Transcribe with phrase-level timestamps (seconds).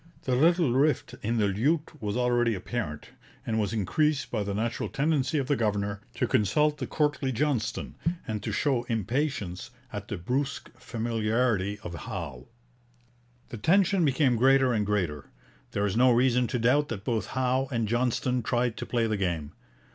[0.23, 3.09] The little rift in the lute was already apparent,
[3.45, 7.93] and was increased by the natural tendency of the governor to consult the courtly Johnston,
[8.27, 12.47] and to show impatience at the brusque familiarity of Howe.
[13.49, 15.29] The tension became greater and greater.
[15.69, 19.17] There is no reason to doubt that both Howe and Johnston tried to play the
[19.17, 19.51] game.